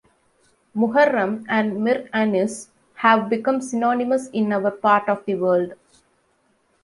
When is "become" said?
3.29-3.61